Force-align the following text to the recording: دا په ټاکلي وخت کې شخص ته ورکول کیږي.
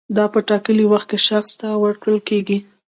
دا 0.17 0.25
په 0.33 0.39
ټاکلي 0.49 0.85
وخت 0.89 1.07
کې 1.11 1.19
شخص 1.29 1.51
ته 1.59 1.67
ورکول 1.83 2.17
کیږي. 2.29 2.57